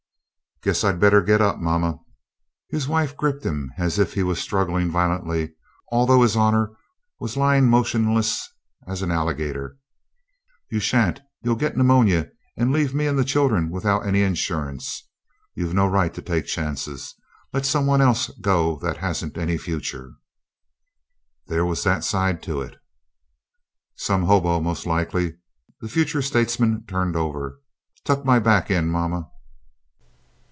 "Guess 0.63 0.83
I'd 0.83 0.99
better 0.99 1.23
get 1.23 1.41
up, 1.41 1.57
Mamma." 1.57 1.97
His 2.69 2.87
wife 2.87 3.17
gripped 3.17 3.43
him 3.43 3.71
as 3.79 3.97
if 3.97 4.13
he 4.13 4.21
was 4.21 4.37
struggling 4.39 4.91
violently, 4.91 5.53
although 5.91 6.21
his 6.21 6.35
Honor 6.35 6.77
was 7.19 7.35
lying 7.35 7.67
motionless 7.67 8.47
as 8.87 9.01
an 9.01 9.09
alligator. 9.09 9.77
"You 10.69 10.79
shan't 10.79 11.19
you'll 11.41 11.55
get 11.55 11.75
pneumonia 11.75 12.29
and 12.55 12.71
leave 12.71 12.93
me 12.93 13.07
and 13.07 13.17
the 13.17 13.25
children 13.25 13.71
without 13.71 14.05
any 14.05 14.21
insurance! 14.21 15.09
You've 15.55 15.73
no 15.73 15.87
right 15.87 16.13
to 16.13 16.21
take 16.21 16.45
chances. 16.45 17.15
Let 17.51 17.65
somebody 17.65 18.03
else 18.03 18.27
go 18.39 18.77
that 18.83 18.97
hasn't 18.97 19.39
any 19.39 19.57
future." 19.57 20.11
There 21.47 21.65
was 21.65 21.83
that 21.85 22.03
side 22.03 22.43
to 22.43 22.61
it. 22.61 22.75
"Some 23.95 24.25
hobo 24.25 24.59
most 24.59 24.85
like." 24.85 25.09
The 25.11 25.89
future 25.89 26.21
statesman 26.21 26.85
turned 26.85 27.15
over. 27.15 27.61
"Tuck 28.05 28.25
my 28.25 28.37
back 28.37 28.69
in, 28.69 28.91
Mamma." 28.91 29.27